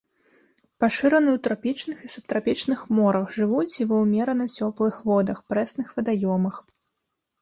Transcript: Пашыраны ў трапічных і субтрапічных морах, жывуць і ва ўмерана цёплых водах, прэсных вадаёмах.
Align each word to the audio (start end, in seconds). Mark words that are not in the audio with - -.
Пашыраны 0.83 1.29
ў 1.33 1.37
трапічных 1.47 1.97
і 2.07 2.09
субтрапічных 2.15 2.79
морах, 2.99 3.25
жывуць 3.37 3.77
і 3.81 3.87
ва 3.91 3.97
ўмерана 4.07 4.45
цёплых 4.57 4.95
водах, 5.11 5.37
прэсных 5.55 5.87
вадаёмах. 5.99 6.55